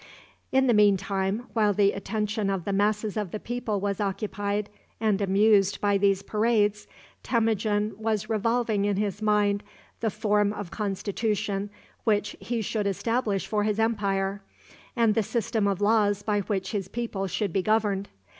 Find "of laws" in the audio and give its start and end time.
15.67-16.23